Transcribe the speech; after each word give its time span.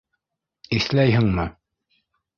Иҫләйһеңме... 0.79 1.47